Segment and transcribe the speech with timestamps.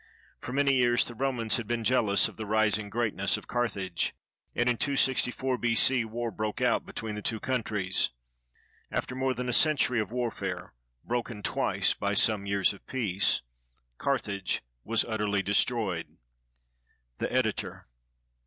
[0.41, 4.15] For many years the Romans had been jealous of the rising greatness of Carthage,
[4.55, 6.05] and in 264 B.C.
[6.05, 8.09] war broke out between the two countries.
[8.89, 13.41] After more than a century of warfare, broken twice by some years of peace,
[13.99, 16.17] Carthage was utterly destroyed.
[17.19, 17.85] The Editor.